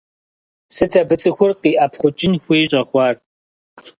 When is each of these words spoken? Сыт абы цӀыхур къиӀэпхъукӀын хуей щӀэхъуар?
Сыт 0.75 0.93
абы 1.01 1.15
цӀыхур 1.21 1.51
къиӀэпхъукӀын 1.61 2.33
хуей 2.43 2.65
щӀэхъуар? 2.69 3.15